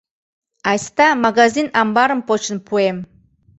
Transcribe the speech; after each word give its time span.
Айста, 0.69 1.07
магазин-амбарым 1.25 2.21
почын 2.27 2.57
пуэм!.. 2.67 2.97